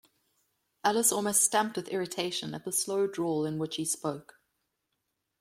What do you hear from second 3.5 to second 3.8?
which